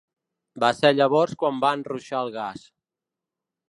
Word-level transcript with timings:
Va 0.63 0.71
ser 0.77 0.91
llavors 0.95 1.37
quan 1.43 1.61
van 1.67 1.87
ruixar 1.93 2.25
el 2.25 2.37
gas. 2.41 2.69